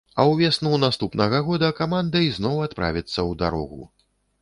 [0.21, 3.83] А ўвесну наступнага года каманда ізноў адправіцца ў дарогу.